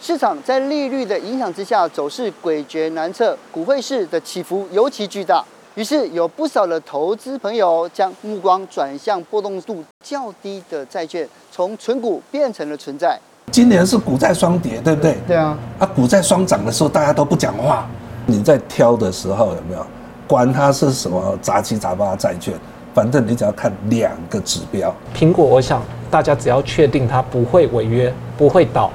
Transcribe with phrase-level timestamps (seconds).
[0.00, 5.42] 市场在利率的影响之下，走势诡谲难测，股汇市的起伏尤其巨大。
[5.74, 13.18] 于是有不少的投资朋友将目光转向波动度较低的债券，从存股变成了存债。
[13.50, 15.16] 今年是股债双跌，对不对？
[15.26, 15.58] 对啊。
[15.78, 17.88] 啊，股债双涨的时候，大家都不讲话。
[18.26, 19.86] 你在挑的时候有没有？
[20.26, 22.54] 管它是什么杂七杂八债券，
[22.94, 24.94] 反正你只要看两个指标。
[25.14, 28.90] 苹果，我想大家只要确定它不会违约、不会倒，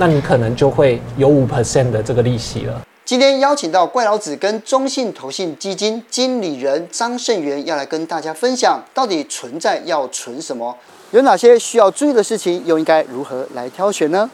[0.00, 2.80] 那你可能就会有五 percent 的这个利息了。
[3.04, 10.74] 今天邀请到怪老子跟中信投信基金经理人张胜元，要来跟大家分享，到底存在要存什么，
[11.10, 14.30] 有哪些需要注意的事情，又应该如何来挑选呢？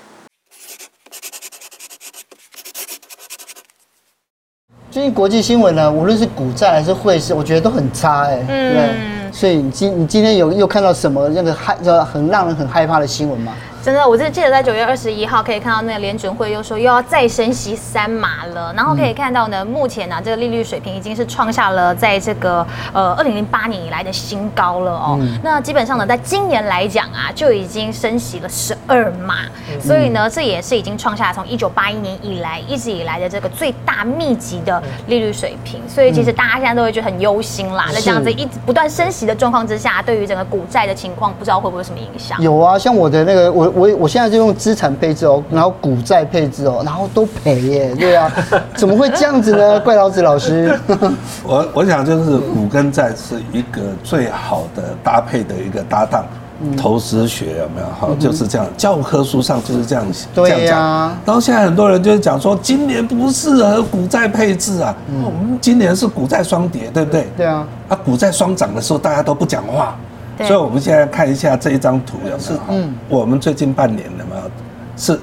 [4.88, 13.52] 最近国际新闻呢，无论是股债还是汇市，我觉得都很差哎、欸，嗯、对，所以你今你今天有又看到什么那个害呃很让人很害怕的新闻吗？
[13.86, 25.16] 真的，我是记得在九月二十一号可以看到那个联准会又说又要再升息三码了，然后可以看到呢，目前呢这个利率水平已经是创下了在这个呃二零零八年以来的新高了哦。
[25.20, 29.36] 嗯、那基本上呢，在今年来讲啊，就已经升息了十二码，
[29.80, 35.80] 所以呢，这也是已经创下从一九八一年以来一直以来的这个最大密集的利率水平。
[35.89, 42.42] 所以其实大家现在都会觉得很忧心啦，在这样子一直不断升息的状况之下，对于整个股债的情况，不知道会不会有什么影响？
[42.42, 43.72] 有啊，像我的那个我。
[43.77, 48.33] 我我现在就用资产配置哦，然后股债配置哦，然后都赔耶，对啊，
[48.74, 49.78] 怎么会这样子呢？
[49.80, 50.74] 怪老子老师，
[51.44, 56.24] 我我想就是股跟债是一个最好的搭配的一个搭档，
[56.62, 57.86] 嗯、投资学有没有？
[58.00, 60.80] 好，就是这样，教科书上就是这样这样讲。
[61.27, 67.28] 然后现在很多人就是讲说，今年不适合股债配置啊，我们、嗯、今年是股债双跌，对不对？
[67.36, 69.94] 对啊，啊，股债双涨的时候，大家都不讲话。
[70.39, 72.39] 所以，我们现在看一下这一张图，有没有？
[72.39, 74.51] 是，嗯，我们最近半年有没有
[74.97, 75.19] 是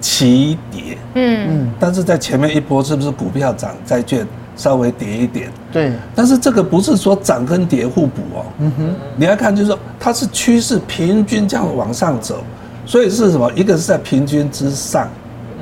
[0.00, 0.98] 齐跌？
[1.14, 1.72] 嗯嗯。
[1.80, 5.50] 但是在前面一波，是不是股票涨，债券稍微跌一点？
[5.72, 5.92] 对。
[6.14, 8.44] 但是这个不是说涨跟跌互补哦。
[8.58, 8.94] 嗯哼。
[9.16, 12.42] 你要看，就是说它是趋势平均这样往上走，
[12.84, 13.50] 所以是什么？
[13.54, 15.08] 一个是在平均之上，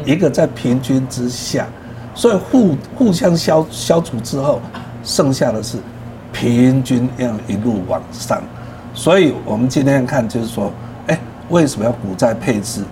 [0.04, 1.68] 一个在平均之下，
[2.14, 4.60] 所以互互相消消除之后，
[5.04, 5.78] 剩下的是
[6.32, 8.42] 平均这样一路往上。
[8.98, 10.72] 所以，我们今天看就是说，
[11.06, 11.16] 哎，
[11.50, 12.82] 为什么要股债配置？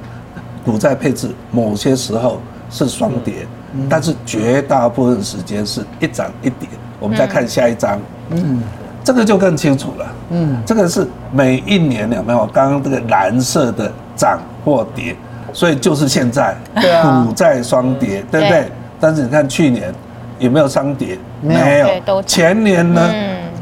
[0.64, 2.40] 股债配置某些时候
[2.70, 3.44] 是双跌，
[3.90, 6.68] 但是绝大部分时间是一涨一跌。
[7.00, 7.98] 我们再看下一张，
[8.30, 8.62] 嗯，
[9.02, 10.06] 这个就更清楚了。
[10.30, 12.46] 嗯，这个是每一年有没有？
[12.52, 15.16] 刚刚这个蓝色的涨或跌，
[15.52, 18.70] 所以就是现在，对啊，股债双跌，对不对？
[19.00, 19.92] 但是你看去年
[20.38, 21.18] 有没有双跌？
[21.42, 23.10] 没有，前年呢？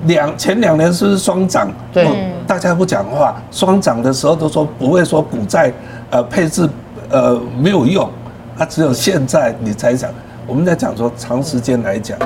[0.04, 1.69] 两前两年是不是双涨？
[1.92, 2.06] 对。
[2.47, 5.72] 大家不讲话，双涨的时候都说不会说股债，
[6.10, 6.69] 呃配置，
[7.09, 8.06] 呃没有用，
[8.59, 10.10] 啊只有现在你才讲，
[10.47, 12.19] 我们在讲说长时间来讲，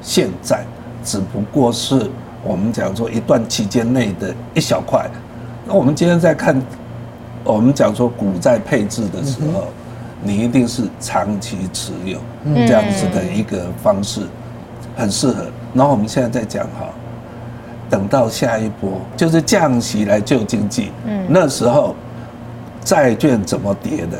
[0.00, 0.64] 现在
[1.04, 2.10] 只不过是
[2.42, 5.08] 我们讲说一段期间内的一小块，
[5.64, 6.60] 那我们今天在看，
[7.44, 9.68] 我们讲说股债配置的时候，
[10.24, 12.18] 你一定是长期持有
[12.66, 14.22] 这样子的一个方式，
[14.96, 15.44] 很适合。
[15.72, 16.88] 然后我们现在在讲哈。
[17.92, 21.94] 等到下一波就是降息来救经济，嗯，那时候
[22.82, 24.16] 债券怎么跌的，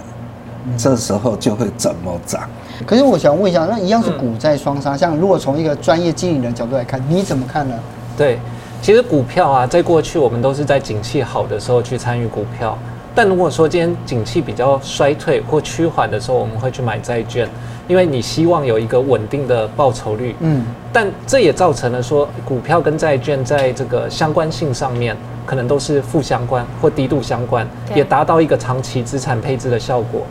[0.77, 2.43] 这时候就会怎么涨。
[2.85, 7.75] 可是我想问一下，那一样是股债双杀，像如果从一个专业经理人角度来看，你怎么看呢？
[8.15, 8.39] 对，
[8.83, 12.77] 其实股票啊，在过去我们都是在景气好的时候去参与股票，
[13.15, 17.49] 但如果说今天景气比较衰退或趋缓的时候，我们会去买债券。
[17.89, 25.15] 因为你希望有一个稳定的报酬率，嗯，但这也造成了说股票跟债券在这个相关性上面
[25.45, 30.23] 可能都是负相关或低度相关，也达到一个长期资产配置的效果。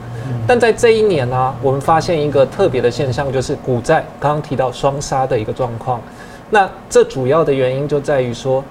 [0.48, 6.02] 但在这一年呢、啊，我们发现一个特别的现象，就是股债刚刚提到双杀的一个状况。
[6.50, 8.64] 那这主要的原因就在于说，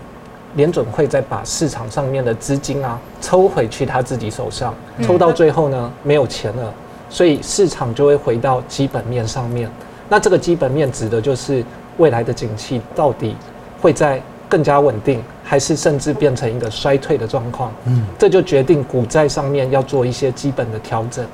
[0.55, 6.75] 联准会再把市场上面的资金啊抽回去他自己手上，抽到最后呢没有钱了。
[7.09, 9.69] 所以市场就会回到基本面上面，
[10.08, 11.64] 那这个基本面指的就是
[11.99, 13.35] 未来的景气到底
[13.81, 17.73] 会在更加稳定，还是甚至变成一个衰退的状况？
[17.87, 21.26] 嗯，这就决定股债上面要做一些基本的调整。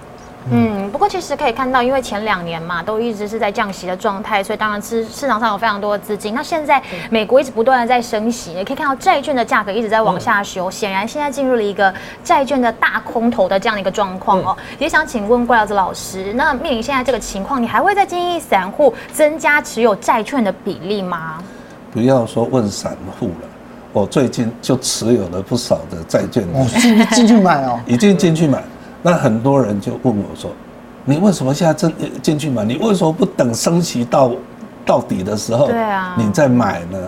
[0.50, 6.32] 嗯，不过其实可以看到，因为前两年嘛，都一直是在降息的状态，所以当然是市场上有非常多的资金。
[6.34, 14.56] 那现在美国一直不断的在升息，也可以看到债券的价格一直在往下修，显然现在进入了一个债券的大空头的这样的一个状况哦。
[14.78, 21.42] 也想请问怪老子老师，那面临现在这个情况，你还会再建议散户增加持有债券的比例吗？
[21.92, 23.49] 不要说问散户了，
[23.92, 28.62] 我最近就持有了不少的债券，哦，进进去买哦，已经进去买。
[29.06, 30.50] 那很多人就问我说
[31.06, 32.64] ：“你为什么现在进进去买？
[32.64, 34.32] 你为什么不等升息到
[34.84, 36.98] 到底的时候，对啊，你再买呢？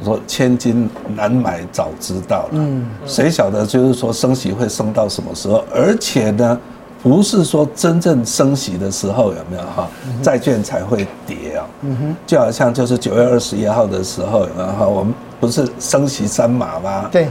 [0.00, 5.62] 我说千金难买早知道了，嗯，谁晓得就是说升息会升到什么时候？
[5.72, 6.58] 而且呢，
[7.04, 9.88] 不是说真正升息的时候有没有哈？
[10.20, 14.88] 债券才会跌啊，嗯哼，就好像就是九月二十一号的时候有没有哈？
[14.88, 17.08] 我们不是升息三码吗？
[17.12, 17.28] 对，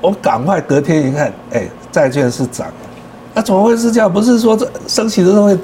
[0.00, 2.68] 我赶快隔天一看，哎，债券是涨，
[3.38, 4.12] 那怎么会是这样？
[4.12, 5.58] 不是说这升息的时候会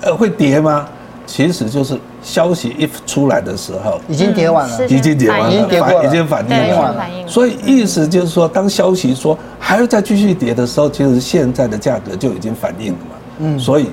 [0.00, 0.88] 呃会跌吗？
[1.26, 7.04] 其实就是消息一出来的时候，已经跌完了，已经跌完了，已经跌过了，已经反应完了。
[7.26, 13.16] 所以意思就是说，当消息说还要再继续跌的时候，其实现在的价格就已经反应了嘛。
[13.40, 13.90] 嗯，所以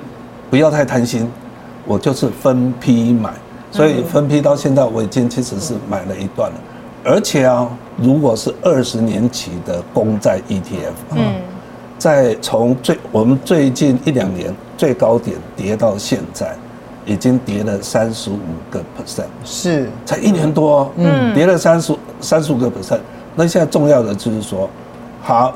[0.50, 1.30] 不要太贪心，
[1.86, 3.30] 我就是分批买。
[3.72, 6.56] 所以分批到现在，我已经其实是买了一段了。
[7.04, 11.36] 而且啊，如果是二十年期的公债 ETF，嗯，
[11.98, 16.56] 在从最我们最近一两年最高点跌到现在。
[17.10, 18.38] 已经跌了三十五
[18.70, 23.00] 个 percent，是才一年多，嗯，跌了三十三十五个 percent。
[23.34, 24.70] 那现在重要的就是说，
[25.22, 25.56] 好，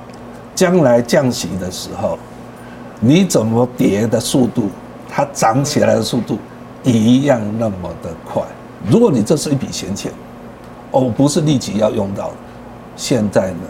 [0.55, 2.17] 将来降息的时候，
[3.01, 4.69] 你怎么跌的速度，
[5.09, 6.37] 它涨起来的速度
[6.83, 8.41] 一样那么的快。
[8.89, 10.09] 如果你这是一笔闲钱，
[10.91, 12.31] 哦，不是立即要用到，
[12.95, 13.67] 现在呢？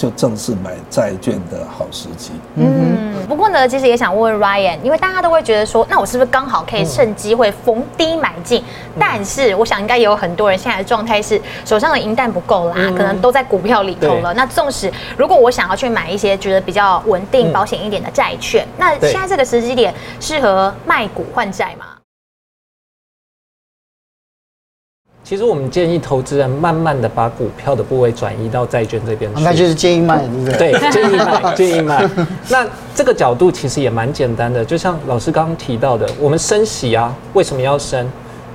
[0.00, 2.30] 就正是买债券的好时机。
[2.54, 8.64] 嗯，不过呢，其实也想问问 Ryan，因为大家都会觉得说，那我是不是刚好可以趁机会逢低买进？
[8.98, 14.32] 但是我想应该也有很多人现在的状态是手上的银弹不够啦，可能都在股票里头了。
[14.32, 21.84] 那纵使如果我想要去买一些觉得比较稳定、保险一点的债券，那现在这个时机点适合卖股换债吗？
[25.30, 30.72] 其实我们建议投资人慢慢的把股票的部位转移到债券这边去，那就是建议卖，对不对？
[30.72, 32.10] 对，建议卖， 建议卖。
[32.48, 32.66] 那
[32.96, 38.04] 这个角度其实也蛮简单的，就像老师刚刚提到的，我们升息啊，为什么要升？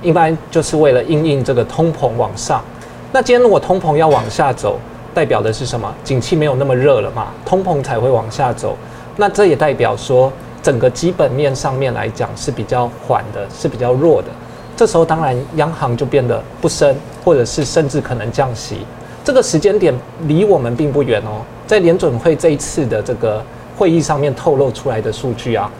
[0.02, 2.62] 一般就是为了应应这个通膨往上。
[3.10, 4.78] 那今天如果通膨要往下走，
[5.14, 5.90] 代表的是什么？
[6.04, 8.76] 景气没有那么热了嘛，通膨才会往下走。
[9.16, 10.30] 那这也代表说，
[10.62, 14.28] 整个基本面上面来讲是比较缓的，是比较弱的。
[14.76, 16.94] 这时候当然央行就变得不升，
[17.24, 18.80] 或者是甚至可能降息。
[19.24, 19.92] 这个时间点
[20.28, 21.40] 离我们并不远哦。
[21.66, 23.42] 在联准会这一次的这个
[23.74, 25.72] 会议上面透露出来的数据啊，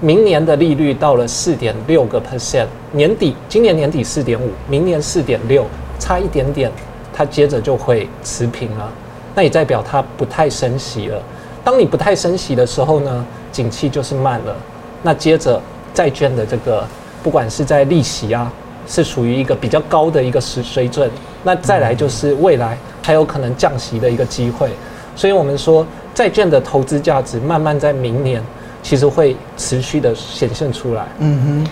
[0.00, 5.66] 明年的利率到了四点六个 percent，年底今年年底四点五，明年四点六，
[5.98, 6.70] 差一点点，
[7.12, 8.88] 它接着就会持平了。
[9.34, 11.20] 那也代表它不太升息了。
[11.64, 14.56] 当你不太升息的时候呢，景气就是慢了。
[15.02, 15.60] 那接着
[15.92, 16.86] 债券的这个。
[17.22, 18.50] 不管是在利息啊，
[18.86, 21.10] 是属于一个比较高的一个水水准，
[21.42, 24.70] 那再来就是未来还有可能降息的一个机会，
[25.14, 28.42] 所以我们说债券的投资价值慢慢在明年
[28.82, 31.06] 其实会持续的显现出来。
[31.18, 31.66] 嗯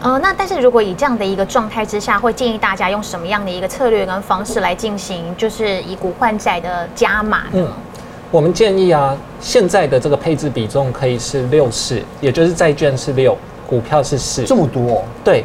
[0.00, 7.42] 哼，呃，那但是如果以这样的一个状态之下，会建议大家用什么样的一个策略跟方式来进行，就是以股换债的加码？
[7.52, 7.68] 嗯，
[8.30, 13.36] 我们建议啊，现在的这个配置比重可以是六四，也就是债券是六。
[13.72, 15.02] 股票是四，这么多哦？
[15.24, 15.42] 对，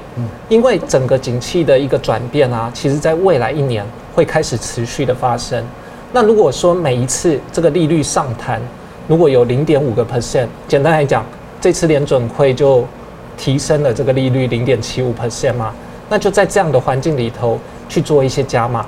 [0.50, 5.64] 因为整个景气的一个转变啊，其实在未来一年会开始持续的发生。
[6.12, 8.62] 那如果说每一次这个利率上弹，
[9.08, 11.26] 如果有零点五个 percent，简单来讲，
[11.62, 12.84] 这次联准会就
[13.38, 15.74] 提升了这个利率零点七五 percent 嘛，
[16.10, 17.58] 那就在这样的环境里头
[17.88, 18.86] 去做一些加码。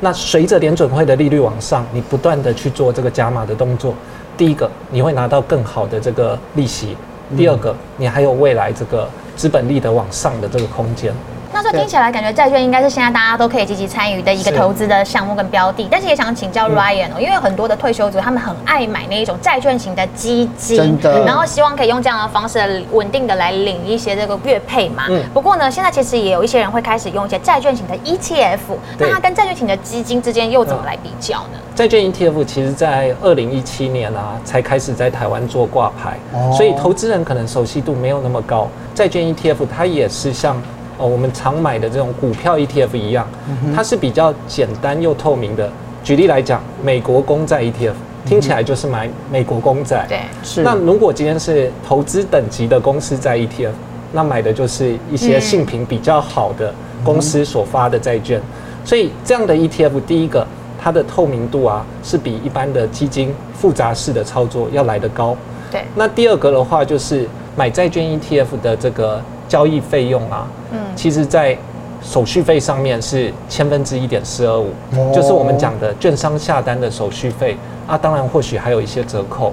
[0.00, 3.94] 那随着联准会的利率往上，你不断的去做这个加码的动作，
[4.36, 6.96] 第一个你会拿到更好的这个利息。
[7.36, 11.12] 第二个，你还有未来这个资本力的往上的这个空间。
[11.52, 25.06] 那这听起来感觉债券应该是现在大家都可以积极参与的一个投资的项目跟标的，但是也想请教 Ryan 哦，因为很多的退休族他们很爱买那一种债券型的基金，真的，然后希望可以用这样的方式稳定的来领一些这个月配嘛。
[25.08, 25.24] 嗯。
[25.34, 28.58] 不过呢，现在其实也有一些人会开始用一些债券型的 ETF，
[28.98, 31.58] 那它跟债券型的基金之间又怎么来比较呢？
[31.74, 36.16] 债券 ETF 其实在二零一七年啊才开始在台湾做挂牌，
[36.52, 38.68] 所以投资人可能熟悉度没有那么高。
[38.94, 40.56] 债券 ETF 它也是像。
[41.00, 43.26] 哦，我们常买的这种股票 ETF 一样，
[43.74, 45.68] 它是比较简单又透明的。
[46.04, 47.94] 举例来讲，美国公债 ETF
[48.26, 50.04] 听起来就是买美国公债。
[50.08, 50.62] 对，是。
[50.62, 53.70] 那如果今天是投资等级的公司债 ETF，
[54.12, 58.40] 那买的就是一些性评比较好的公司所发的债券。
[58.84, 60.46] 所以这样的 ETF，第一个
[60.78, 65.34] 它的透明度啊，是比一般的基金复杂式的操作要来得高。
[65.70, 65.82] 对。
[65.94, 67.26] 那第二个的话，就是
[67.56, 69.22] 买债券 ETF 的这个。
[69.50, 71.58] 交易费用啊，嗯，其实，在
[72.00, 74.70] 手续费上面是千分之一点四二五，
[75.12, 77.56] 就是我们讲的券商下单的手续费
[77.88, 77.98] 啊。
[77.98, 79.52] 当然，或许还有一些折扣。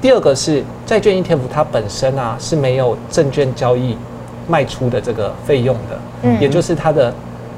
[0.00, 3.96] 第二个是债券 ETF 它本身啊是没有证券交易
[4.46, 7.12] 卖出的这个费用的，嗯，也就是它的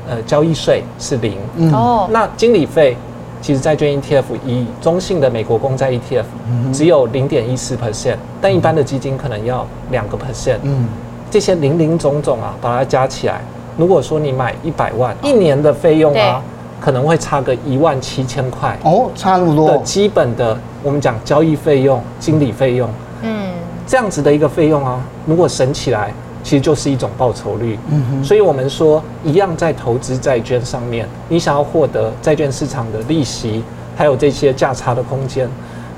[0.08, 1.36] 呃交易税是零。
[1.70, 2.96] 哦，那经理费
[3.42, 6.24] 其实债券 ETF 以中性的美国公债 ETF
[6.72, 10.56] 只有零点一四 percent，但一般的基金可能要两个 percent。
[10.62, 10.88] 嗯，
[11.34, 13.40] 这些零零总总啊，把它加起来，
[13.76, 16.40] 如果说你买一百万，一年的费用啊。
[16.80, 19.70] 可能会差个一万七千块哦，差那么多。
[19.70, 22.88] 的基本的，我们讲交易费用、经理费用，
[23.22, 23.52] 嗯，
[23.86, 26.12] 这样子的一个费用啊，如果省起来，
[26.44, 27.76] 其实就是一种报酬率。
[27.90, 33.64] 嗯哼，所以我们说，一样在投资债券上面，你想要获得债券市场的利息，
[33.96, 35.48] 还有这些价差的空间，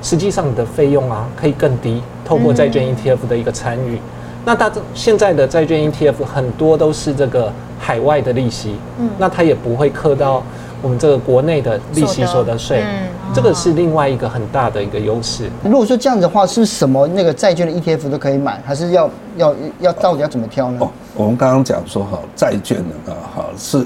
[0.00, 2.00] 实际上你的费用啊可以更低。
[2.24, 3.98] 透过债券 ETF 的一个参与，
[4.46, 10.42] 那它现在的债券 ETF 很多都是这个海外的利息，嗯，那它也不会课到。
[10.82, 15.50] 我们这个国内的利息所得税，嗯，这个是另外一个很大的一个优势。
[15.64, 20.78] 如果说这样子的话，是不是什么那个债券的 ETF 都可以买，还是要要要到底要怎么挑呢？
[20.82, 22.76] 哦，我们刚刚讲说哈，债券
[23.06, 23.84] 的啊哈是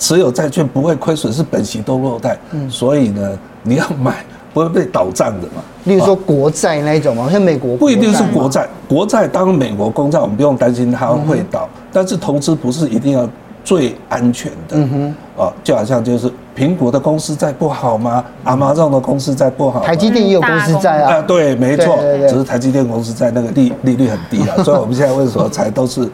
[0.00, 4.24] 持有债券不会亏损，是本息都落袋，嗯，所以呢你要买
[4.56, 5.62] 不会被倒账的嘛。
[5.84, 13.28] 例如说国债那一种嘛，像美国不一定是国债，国债当美国公债我们不用担心它会倒，嗯，但是投资不是一定要。
[13.66, 18.24] 最安全的，嗯哼，哦，就好像就是苹果的公司债不好吗？
[18.44, 19.80] 亚马逊的公司债不好？
[19.80, 21.14] 台积电也有公司债啊。
[21.16, 21.98] 啊，对，没错，
[22.28, 24.54] 只是台积电公司债那个利利率很低啊。
[24.62, 26.08] 所以我们现在为什么才都是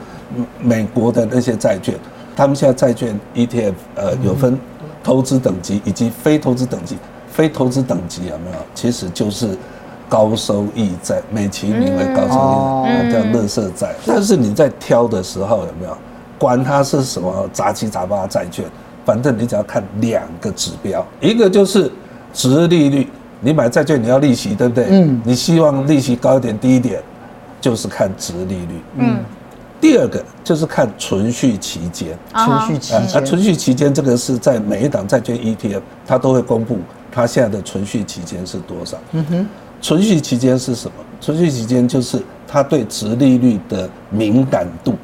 [0.62, 1.94] 美国的那些债券？
[2.34, 4.58] 他们现在债券 ETF 呃有分
[5.04, 6.96] 投资等级以及非投资等级。
[7.32, 8.56] 非投资等级有没有？
[8.74, 9.56] 其实就是
[10.08, 13.94] 高收益债，美其名为高收益，叫乐色债。
[14.06, 15.96] 但是你在挑的时候有没有？
[16.38, 18.64] 管它是什么杂七杂八债券，
[19.04, 21.90] 反正你只要看两个指标，一个就是
[22.32, 23.08] 值利率，
[23.40, 24.86] 你买债券你要利息，对不对？
[24.90, 25.20] 嗯。
[25.24, 27.00] 你希望利息高一点、低一点，
[27.60, 28.82] 就是看值利率。
[28.96, 29.18] 嗯。
[29.82, 32.16] 第二个就是看存续期间。
[32.32, 33.00] 存续期间。
[33.00, 36.78] 啊，存续期间这个是在每一档债券 ETF，它都会公布
[37.10, 38.96] 它现在的存续期间是多少。
[39.10, 39.48] 嗯哼。
[39.80, 40.94] 存续期间是什么？
[41.20, 44.94] 存续期间就是它对殖利率的敏感度。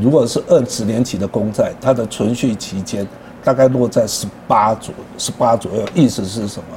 [0.00, 3.06] 如果是二十年期的公债，它的存续期间
[3.44, 6.76] 大概落在十八左十八左右，意思是什么？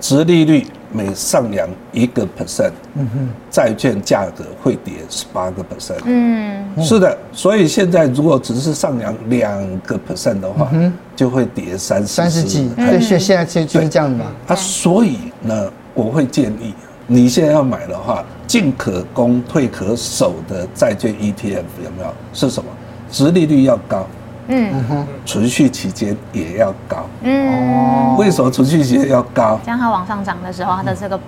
[0.00, 7.16] 殖利率每上扬一个 percent，嗯哼，债券价格会跌十八个 percent，嗯，是的。
[7.32, 14.26] 所以现在如果只是上扬两个 percent 的话，嗯，就会跌三十三十几，对，现现在就就是这样嘛。
[14.46, 16.74] 啊，所以呢，我会建议。
[17.06, 22.14] 你现在要买的话，进可攻退可守的债券 ETF 有没有？
[22.32, 22.70] 是什么？
[23.10, 24.06] 殖利率要高，
[24.48, 29.58] 嗯哼，存续期间也要高，嗯，为什么存续期间要高？
[29.64, 31.18] 这样它往上涨的时候，它的这个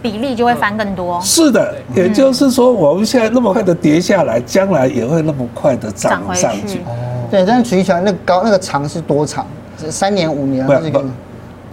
[0.00, 1.20] 比例就会翻更多。
[1.20, 6.80] 是的，也就是说，我们现在那么快的跌下来，将来也会那么快的涨上去。
[7.30, 9.46] 对，但是存续期那个高那个长是多长？
[9.88, 10.92] 三年、五年不是？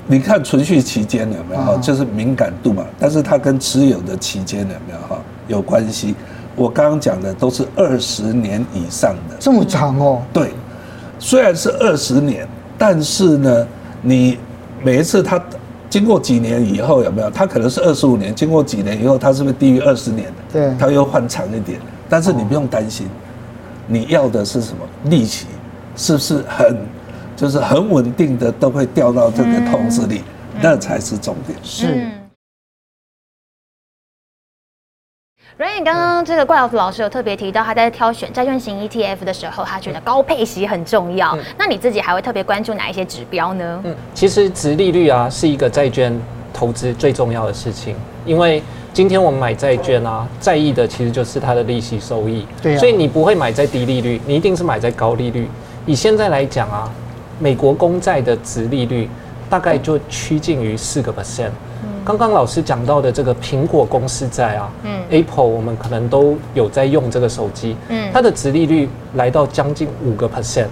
[0.09, 1.77] 你看存续期间有没有哈？
[1.81, 6.15] 就是敏感度嘛，但是它跟持有的期间有没有哈有关系？
[6.55, 10.21] 我刚刚讲的都是二十年以上的，这么长哦？
[10.31, 10.53] 对，
[11.19, 12.47] 虽然是二十年，
[12.77, 13.67] 但是呢，
[14.01, 14.37] 你
[14.83, 15.41] 每一次它
[15.89, 17.29] 经过几年以后有没有？
[17.29, 20.31] 它可能是二十五年，经过几年以后，它是不是低于二十年？
[20.51, 21.79] 对，它又换长一点。
[22.09, 23.07] 但是你不用担心，
[23.87, 24.79] 你要的是什么？
[25.05, 25.47] 利息
[25.95, 26.77] 是不是很？
[27.35, 30.23] 就是很稳定的，都会掉到这个投资里，
[30.59, 31.55] 那才是重点。
[31.61, 32.07] 是。
[35.57, 41.35] Ryan 刚刚这个怪老师老师有特别提到，他在挑选债券型 ETF 的时候，他觉得高配息很重要。
[41.57, 43.81] 那你自己还会特别关注哪一些指标呢？
[43.83, 46.15] 嗯，其实殖利率啊是一个债券
[46.53, 48.61] 投资最重要的事情，因为
[48.93, 52.45] 今天我们买债券啊，在意的其实就是它的利息收益。
[52.61, 52.77] 对。
[52.77, 55.49] 所以你不会买在低利率，你一定是买在高利率。
[55.87, 56.87] 以现在来讲啊。
[57.39, 59.07] 美国公债的殖利率
[59.47, 61.51] 大概就趋近于四个 percent。
[62.07, 70.67] 刚刚老师讲到的这个苹果公司债啊，嗯，Apple 我们可能都有在用这个手机，嗯，它的殖利率来到将近五个 percent。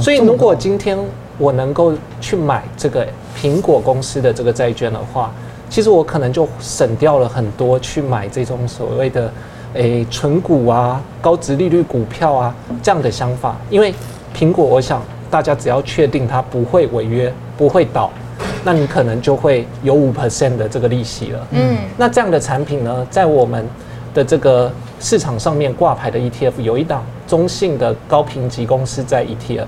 [0.00, 0.96] 所以如果今天
[1.36, 3.04] 我能够去买这个
[3.36, 5.32] 苹果公司的这个债券的话，
[5.68, 9.32] 其实我可能就省掉了很多去买这种所谓的
[9.74, 13.92] 诶存股啊、高殖利率股票啊这样的想法，因为
[14.32, 15.02] 苹果我想。
[15.30, 18.10] 大家只要确定它不会违约、不会倒，
[18.68, 21.46] 那你可能就会有五 percent 的这个利息了。
[21.52, 23.66] 嗯，那这样的产品呢，在我们
[24.12, 24.70] 的这个
[25.00, 29.64] 市场上面挂牌的 ETF 有一档中性的高评级公司在 ETF，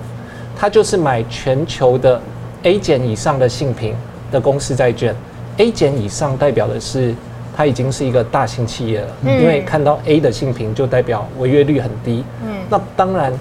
[0.55, 2.21] 它就是买全球的
[2.61, 3.95] A 减以上的信评
[4.31, 5.15] 的公司债券。
[5.57, 7.15] A 减以上代表的是
[7.57, 12.23] 它已经是一个大型企业了，嗯因为看到 A 的信评就代表违约率很低。
[12.45, 13.33] 嗯那当然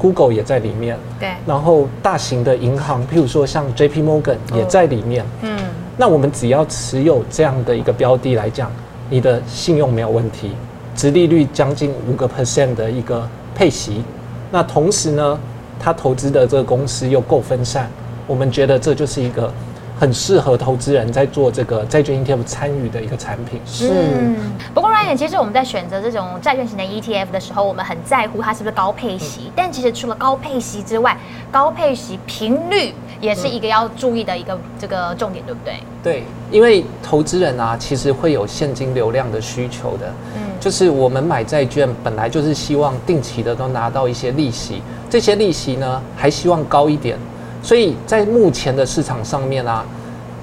[0.00, 5.24] ，Google 也在里面，对，然后大型的银行，譬如说像 JP Morgan 也在里面。
[5.42, 5.58] 嗯。
[5.96, 8.72] 那我们只要持有这样的一个标的来讲，
[9.10, 10.52] 你的信用没有问题，
[10.96, 14.02] 殖利率将近五个 percent 的一个配息，
[14.50, 15.38] 那同时呢，
[15.78, 17.90] 他投资的这个公司又够分散，
[18.26, 19.52] 我们觉得这就是一个
[20.00, 23.60] 很适合投资人在做这个债券 ETF 参与的一个产品。
[23.66, 24.34] 是嗯，
[24.72, 29.52] 不过 Ryan，其实我们在选择这种债券型的 ETF 的时候，我们很在乎它是不是高配息。
[29.54, 31.14] 但其实除了高配息之外，
[31.52, 35.74] 高配息频率也是一个要注意的一个这个重点，对不对？
[36.02, 40.06] 对，因为投资人啊，其实会有现金流量的需求的。
[40.34, 47.18] 嗯就是我们买债券本来就是希望定期的都拿到一些利息，这些利息呢还希望高一点。
[47.62, 49.84] 所以在目前的市场上面啊，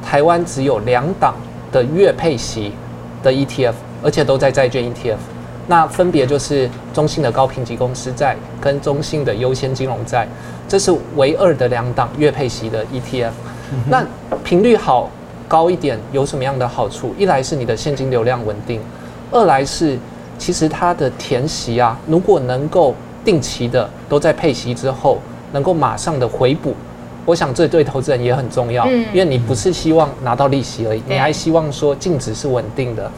[0.04, 1.34] 台湾只有两档
[1.72, 2.72] 的月配息
[3.24, 5.18] 的 ETF，而且都在债券 ETF。
[5.70, 10.26] 那分别就是中信的高评级公司债跟中信的优先金融债，
[10.66, 13.32] 这是唯二的两档月配息的 ETF。
[13.90, 14.06] 那
[14.46, 15.10] 频率好
[15.46, 17.14] 高一点有什么样的好处？
[17.18, 18.80] 一来是你的现金流量稳定，
[19.30, 19.98] 二来是
[20.38, 22.96] 其实它的填息啊，如果能够
[23.26, 25.20] 定期的都在配息之后，
[25.52, 26.74] 能够马上的回补，
[27.28, 33.12] 我想这对投资人也很重要，嗯因为你不是希望拿到利息而已，你还希望说净值是稳定的。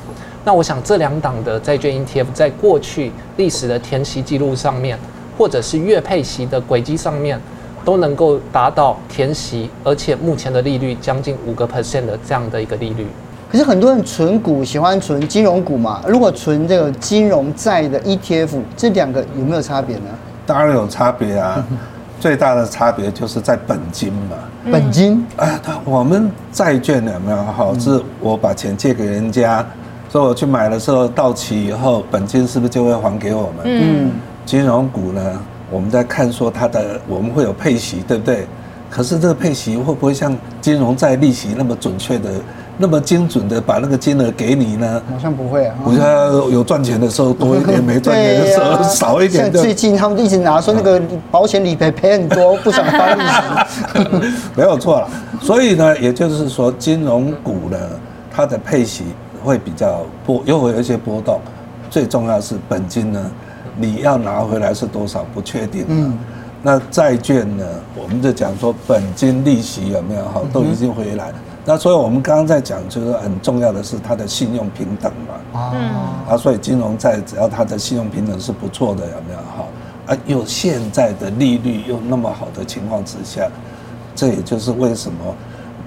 [0.43, 4.97] 那我想这两档的债券 ETF 在过去历史的填息记录上面，
[5.37, 7.39] 或者是月配息的轨迹上面，
[7.85, 13.05] 都能够达到填息，而且目前的利率将近五个 percent 的这样的一个利率。
[13.51, 20.05] 可是很多人存股喜欢存金融股嘛，如果存这个金融债的 ETF，这两个有没有差别呢？
[20.47, 21.63] 当然有差别啊，
[22.19, 24.35] 最大的差别就是在本金嘛。
[24.71, 27.73] 本金哎，他我们债券有没有好？
[27.79, 29.65] 是我把钱借给人家，
[30.09, 33.65] 所以我去买的时候到期以后，本金是不是就会还给我们？
[33.65, 34.11] 嗯
[34.45, 35.21] 金融股呢，
[35.69, 38.47] 我们在看说它的我们会有配息，对不对？
[38.89, 42.31] 可是这个配息会不会像金融债利息那么准确的、
[42.81, 45.01] 那么精准的把那个金额给你呢？
[45.11, 45.75] 好像不会啊。
[45.83, 54.31] 我觉得有赚钱的时候多一点，没赚钱的时候少一点像最近他们一直拿说那个保险理赔赔很多，不想发利息。
[54.55, 55.09] 没有错了。
[55.41, 57.77] 所以呢，也就是说，金融股呢，
[58.33, 59.03] 它的配息
[59.43, 61.41] 会比较波，又会有一些波动。
[61.89, 63.29] 最重要是本金呢，
[63.75, 65.83] 你要拿回来是多少不确定。
[65.89, 66.17] 嗯。
[66.63, 67.65] 那债券呢，
[68.01, 71.33] 我们就讲说本金利息有没有好，都已经回来。
[71.69, 75.59] 那所以我们刚刚在讲，就是很重要的是它的信用平等嘛。
[75.59, 79.67] 啊，啊，所以金融债只要它的信用平等是不错的，有没有哈？
[80.07, 83.47] 啊，又现在的利率又那么好的情况之下，
[84.15, 85.35] 这也就是为什么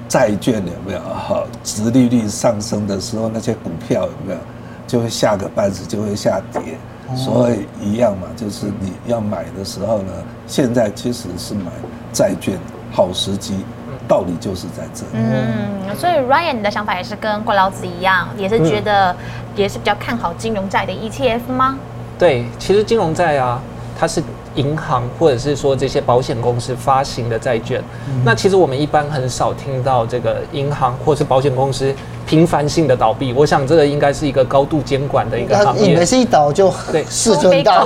[0.06, 1.42] 债券有没有哈？
[1.64, 4.38] 殖利率上升的时候，那些股票有没有
[4.86, 6.78] 就会下个半死，就会下跌。
[7.16, 10.12] 所以一样嘛，就是你要买的时候呢，
[10.46, 11.72] 现在其实是买
[12.12, 12.56] 债券
[12.92, 13.64] 好时机，
[14.08, 15.10] 道理就是在这里。
[15.14, 19.14] 嗯，所以 Ryan 你的想法也是跟郭老子一样，也是觉得
[19.56, 21.78] 也是比较看好金融债的 ETF 吗？
[22.18, 23.60] 对，其实金融债啊，
[23.98, 24.22] 它是
[24.54, 27.82] 银行或者是说这些保险公司发行的债券。
[28.24, 31.94] 那其实我们一般很少听到这个银行或是保险公司
[32.32, 33.30] 频繁性的倒闭。
[33.34, 36.02] 我想这个应该是一个高度监管的一个行业那你每。
[36.06, 37.84] 次一倒就对市就很大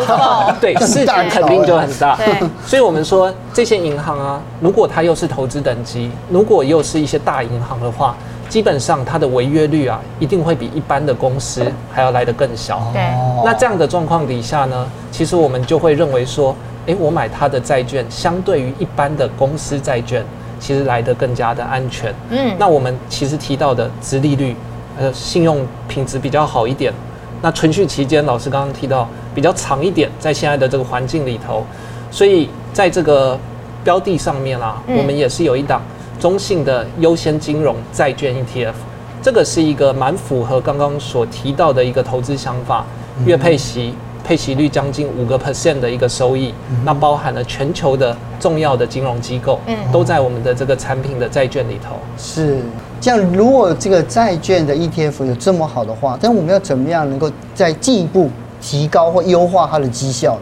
[0.61, 2.17] 对，事很大肯定就很大。
[2.65, 8.17] 所以我们说这些银行啊，如果它又是投资等级，如果又是一些大银行的话，
[8.49, 12.81] 基本上它的违约率啊，一定会比一般的公司还要来得更小。
[12.93, 13.03] 对，
[13.45, 16.55] 那这样的状况底下呢，其实我们就会认为说，
[16.87, 20.25] 诶，我买它的债券，相对于一般的公司债券，
[20.67, 22.13] 其实来得更加的安全。
[22.31, 24.57] 嗯，那我们其实提到的殖利率，
[24.99, 26.93] 呃，信用品质比较好一点，
[27.41, 31.63] 那存续期间，老师刚刚提到比较长一点，在现在的这个环境里头，
[32.11, 33.39] 所以在这个
[33.85, 34.99] 标的上面啊，嗯。
[34.99, 35.81] 我们也是有一档
[36.19, 38.75] 中性的优先金融债券 ETF，
[39.23, 42.85] 这个是一个蛮符合刚刚所提到的一个投资想法，
[43.25, 43.95] 月配息。
[44.27, 46.53] 配息率将近五个 percent 的一个收益，
[46.85, 51.95] 那包含了全球的重要的金融机构，嗯都在我们的这个产品的债券里头。
[52.19, 52.59] 是
[53.01, 53.21] 这样。
[53.33, 58.29] 如果这个债券的 ETF 有这么好的话，但我们要怎么样能够再进一步
[58.61, 60.41] 提高或优化它的绩效呢？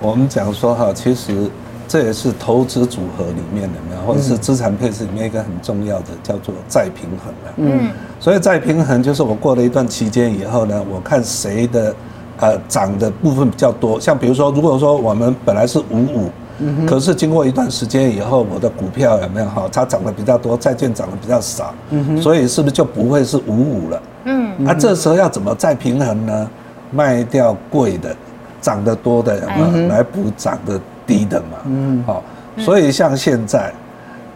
[0.00, 1.48] 我们讲说哈，其实
[1.86, 7.54] 这也是投资组合里面的，没有，或者是资产配置里面一个很重要的，叫做再平衡了。
[7.58, 11.94] 嗯所以再平衡就是我过了一段期间以后呢，我看谁的
[12.40, 14.00] 呃涨的部分比较多。
[14.00, 19.68] 像比如说，如果说我们本来是五五，嗯、可是经过一段时间以后，我的股票有没有哈？
[19.70, 24.02] 它涨得比较多，债券涨得比较少，嗯、所以是不是就不会是五五了？
[24.24, 26.50] 嗯，那、啊、这时候要怎么再平衡呢？
[26.92, 28.16] 卖掉贵的，
[28.60, 31.58] 涨得多的有没有来补涨得低的嘛？
[31.66, 32.22] 嗯，好，
[32.58, 33.72] 所以像现在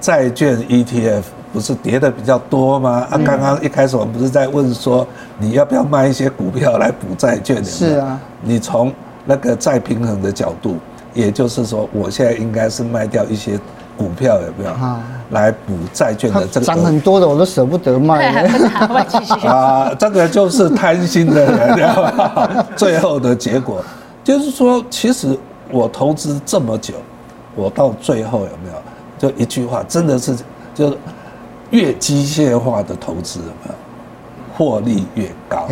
[0.00, 3.06] 债券 ETF 不是跌的比较多吗？
[3.10, 5.06] 啊，刚刚一开始我们不是在问说
[5.38, 7.64] 你要不要卖一些股票来补债券的？
[7.64, 8.92] 是啊，你从
[9.24, 10.76] 那个再平衡的角度，
[11.14, 13.58] 也就是说，我现在应该是卖掉一些
[13.96, 14.70] 股票，有没有？
[15.30, 18.42] 来补债券的这个涨很多的，我都舍不得卖。
[19.46, 21.88] 啊，这个就是贪心的人？
[22.74, 23.80] 最后的结果
[24.24, 25.38] 就是说，其实
[25.70, 26.94] 我投资这么久，
[27.54, 28.74] 我到最后有没有？
[29.18, 30.34] 就一句话，真的是
[30.74, 30.96] 就是
[31.70, 33.74] 越机械化的投资有没有？
[34.52, 35.66] 获利越高，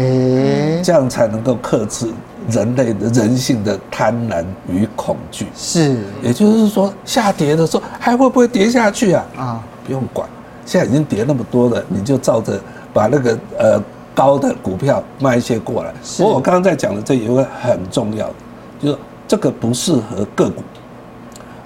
[0.83, 2.11] 这样才能够克制
[2.49, 5.47] 人类的人性的贪婪与恐惧。
[5.55, 9.27] 是，也就是说，下跌的时候还会不会跌下去啊？
[9.37, 10.27] 啊，不用管，
[10.65, 12.59] 现在已经跌那么多了，你就照着
[12.95, 13.83] 把那个呃
[14.15, 15.93] 高的股票卖一些过来。
[16.17, 18.35] 不过我刚刚在讲的这有个很重要的，
[18.81, 20.63] 就是这个不适合个股，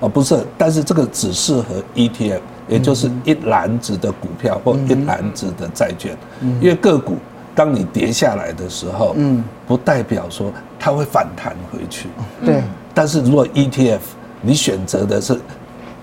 [0.00, 1.64] 哦，不是，但是这个只适合
[1.94, 2.40] ETF。
[2.72, 6.16] 也就是一篮子的股票或一篮子的债券，
[6.60, 7.16] 因为个股
[7.54, 12.08] 当你跌下来的时候，嗯不代表说它会反弹回去。
[12.44, 12.62] 对。
[12.94, 14.00] 但是如果 ETF
[14.40, 15.38] 你选择的是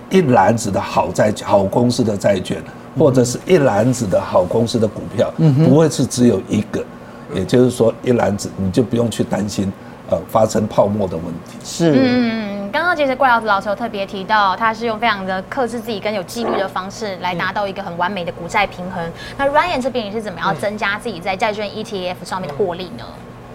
[0.09, 2.61] 一篮子的好债券、好公司的债券，
[2.97, 5.31] 或者是一篮子的好公司的股票，
[5.65, 6.83] 不会是只有一个。
[7.35, 9.71] 也就是说，一篮子你就不用去担心
[10.09, 11.57] 呃发生泡沫的问题。
[11.63, 11.91] 是。
[12.71, 19.03] 刚刚其实怪老子老师有特别提到，他是用非常的克制自己跟有纪律的方式来达到一个很完美的股债平衡。
[19.37, 23.03] 那 Ryan 这边你是怎么样增加自己在债券 ETF 上面的获利呢？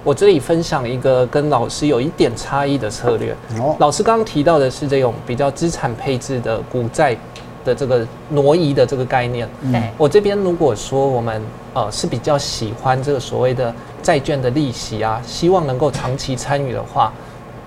[0.02, 3.34] 我这里分享一个跟老师有一点差异的策略。
[3.78, 7.16] 老师刚刚提到的是这种比较资产配置的股债
[7.64, 9.48] 的这个挪移的这个概念。
[9.70, 11.40] 对，我这边如果说我们
[11.72, 13.72] 呃是比较喜欢这个所谓的
[14.02, 17.12] 债券的利息啊，希望能够长期参与的话。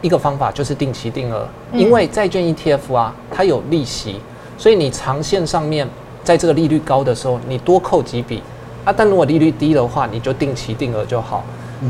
[0.02, 4.20] 一个方法就是定期定额，因为债券 ETF 啊，它有利息，
[4.58, 5.88] 所以你长线上面
[6.24, 8.44] 在这个利率高的时候，你多扣几笔
[8.86, 8.94] 啊。
[8.96, 11.44] 但如果利率低的话，你就定期定额就好。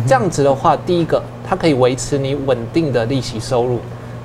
[0.07, 3.77] 这样子的话，第一个它可以维持你稳定的利息收入；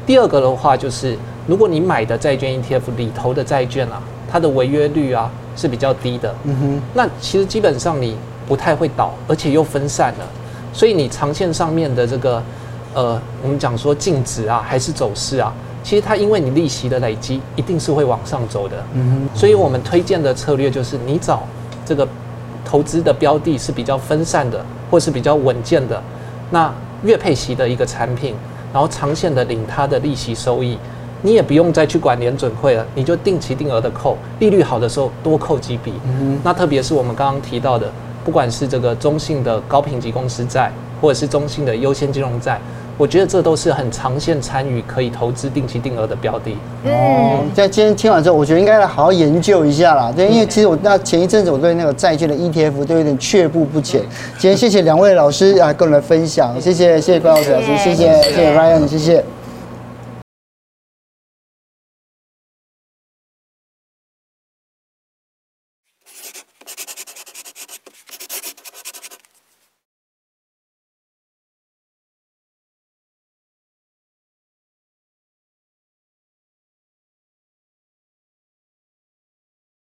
[0.06, 6.32] 第二个的话就是，如果你买的债券 ETF 里头的债券啊，它的违约率啊是比较低的。
[6.44, 8.16] 嗯哼，那其实基本上你
[8.46, 10.26] 不太会倒，而且又分散了，
[10.72, 12.40] 所以你长线上面的这个。
[12.94, 15.52] 呃，我们讲说净值啊，还是走势啊，
[15.82, 18.76] 其实它因为你利息的累积，一定是会往上走的。
[18.94, 19.38] 嗯哼。
[19.38, 21.42] 所以我们推荐的策略就是，你找
[21.84, 22.06] 这个
[22.64, 26.02] 投资的标的是比较分散的，或是比较稳健的，
[26.50, 28.34] 那月配息的一个产品，
[28.72, 30.78] 然后长线的领它的利息收益，
[31.22, 35.94] 你也不用再去管联准会了，你就定期定额的扣，利率好的时候多扣几笔。
[36.04, 36.40] 嗯哼。
[36.44, 37.90] 那特别是我们刚刚提到的，
[38.24, 42.60] 不管是这个中性的高评级公司债，或者是中性的优先金融债。
[42.98, 46.56] 我觉得这都是很长线参与、可以投资定期定额的标的。
[46.84, 50.12] 哦，在今天听完之后，我觉得应该来好好研究一下啦。
[50.14, 54.00] 对，因为其实我那前一阵子我对那个债券的 ETF 都有点却步不前。
[54.38, 59.24] 今天谢谢两位老师啊，跟我们分享，谢谢谢谢关老师老师，谢谢谢谢 Ryan，谢谢。